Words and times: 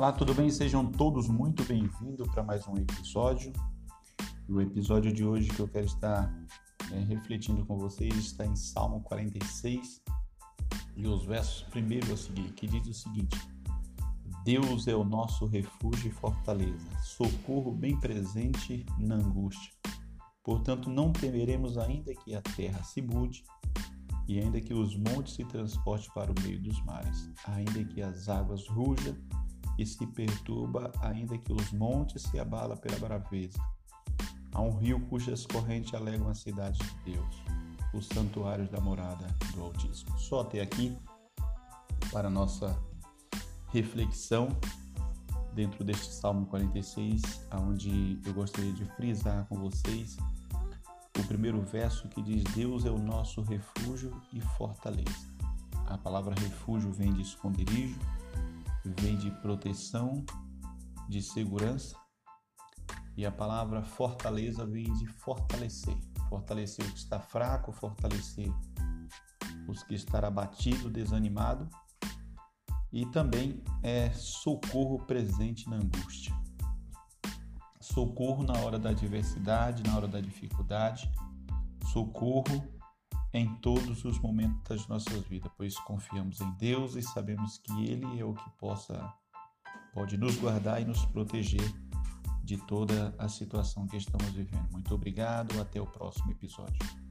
Olá, 0.00 0.12
tudo 0.12 0.32
bem? 0.32 0.48
Sejam 0.48 0.90
todos 0.90 1.28
muito 1.28 1.62
bem-vindos 1.64 2.26
para 2.28 2.42
mais 2.42 2.66
um 2.66 2.74
episódio. 2.74 3.52
O 4.48 4.58
episódio 4.58 5.12
de 5.12 5.26
hoje 5.26 5.50
que 5.50 5.60
eu 5.60 5.68
quero 5.68 5.84
estar 5.84 6.34
é, 6.90 7.00
refletindo 7.00 7.66
com 7.66 7.76
vocês 7.76 8.16
está 8.16 8.46
em 8.46 8.56
Salmo 8.56 9.02
46 9.02 10.00
e 10.96 11.06
os 11.06 11.26
versos 11.26 11.64
primeiro 11.64 12.10
a 12.14 12.16
seguir, 12.16 12.50
que 12.52 12.66
diz 12.66 12.88
o 12.88 12.94
seguinte: 12.94 13.38
Deus 14.42 14.88
é 14.88 14.96
o 14.96 15.04
nosso 15.04 15.44
refúgio 15.44 16.08
e 16.08 16.14
fortaleza, 16.14 16.88
socorro 17.02 17.70
bem 17.70 17.94
presente 18.00 18.86
na 18.98 19.16
angústia. 19.16 19.70
Portanto, 20.42 20.88
não 20.88 21.12
temeremos 21.12 21.76
ainda 21.76 22.14
que 22.14 22.34
a 22.34 22.40
terra 22.40 22.82
se 22.84 23.02
mude 23.02 23.44
e 24.26 24.40
ainda 24.40 24.62
que 24.62 24.72
os 24.72 24.96
montes 24.96 25.34
se 25.34 25.44
transportem 25.44 26.08
para 26.14 26.32
o 26.32 26.34
meio 26.42 26.58
dos 26.58 26.82
mares, 26.86 27.30
ainda 27.44 27.84
que 27.84 28.00
as 28.00 28.30
águas 28.30 28.66
rujam 28.66 29.14
e 29.80 29.86
se 29.86 30.06
perturba, 30.06 30.92
ainda 31.00 31.38
que 31.38 31.50
os 31.50 31.72
montes 31.72 32.24
se 32.24 32.38
abala 32.38 32.76
pela 32.76 32.98
braveza. 32.98 33.58
Há 34.52 34.60
um 34.60 34.76
rio 34.76 35.00
cujas 35.06 35.46
correntes 35.46 35.94
alegam 35.94 36.28
a 36.28 36.34
cidade 36.34 36.78
de 36.78 37.12
Deus, 37.12 37.42
os 37.94 38.06
santuários 38.06 38.68
da 38.68 38.78
morada 38.78 39.26
do 39.54 39.62
Altíssimo. 39.62 40.18
Só 40.18 40.40
até 40.42 40.60
aqui 40.60 40.98
para 42.12 42.28
nossa 42.28 42.78
reflexão 43.72 44.48
dentro 45.54 45.82
deste 45.82 46.12
Salmo 46.12 46.44
46, 46.46 47.46
onde 47.62 48.20
eu 48.26 48.34
gostaria 48.34 48.74
de 48.74 48.84
frisar 48.96 49.46
com 49.46 49.56
vocês 49.56 50.18
o 51.18 51.24
primeiro 51.26 51.62
verso 51.62 52.06
que 52.08 52.20
diz: 52.20 52.44
Deus 52.54 52.84
é 52.84 52.90
o 52.90 52.98
nosso 52.98 53.40
refúgio 53.40 54.12
e 54.30 54.42
fortaleza. 54.42 55.30
A 55.86 55.96
palavra 55.96 56.34
refúgio 56.34 56.92
vem 56.92 57.12
de 57.14 57.22
esconderijo, 57.22 57.98
vem 58.84 59.16
de 59.16 59.30
proteção, 59.42 60.24
de 61.08 61.22
segurança, 61.22 61.96
e 63.16 63.26
a 63.26 63.32
palavra 63.32 63.82
fortaleza 63.82 64.64
vem 64.64 64.92
de 64.94 65.06
fortalecer. 65.06 65.96
Fortalecer 66.28 66.86
o 66.86 66.92
que 66.92 66.98
está 66.98 67.18
fraco, 67.18 67.72
fortalecer 67.72 68.50
os 69.68 69.82
que 69.82 69.94
estão 69.94 70.24
abatido, 70.24 70.88
desanimado, 70.88 71.68
e 72.92 73.06
também 73.06 73.62
é 73.82 74.10
socorro 74.10 75.04
presente 75.06 75.68
na 75.68 75.76
angústia. 75.76 76.34
Socorro 77.80 78.42
na 78.42 78.58
hora 78.60 78.78
da 78.78 78.90
adversidade, 78.90 79.82
na 79.82 79.96
hora 79.96 80.08
da 80.08 80.20
dificuldade, 80.20 81.10
socorro 81.92 82.79
em 83.32 83.54
todos 83.56 84.04
os 84.04 84.18
momentos 84.18 84.62
das 84.68 84.86
nossas 84.88 85.26
vidas, 85.26 85.50
pois 85.56 85.78
confiamos 85.80 86.40
em 86.40 86.50
Deus 86.52 86.96
e 86.96 87.02
sabemos 87.02 87.58
que 87.58 87.84
Ele 87.84 88.18
é 88.18 88.24
o 88.24 88.34
que 88.34 88.50
possa 88.58 89.12
pode 89.92 90.16
nos 90.16 90.36
guardar 90.36 90.80
e 90.80 90.84
nos 90.84 91.04
proteger 91.06 91.72
de 92.44 92.56
toda 92.66 93.14
a 93.18 93.28
situação 93.28 93.86
que 93.86 93.96
estamos 93.96 94.28
vivendo. 94.30 94.68
Muito 94.70 94.94
obrigado, 94.94 95.60
até 95.60 95.80
o 95.80 95.86
próximo 95.86 96.30
episódio. 96.30 97.09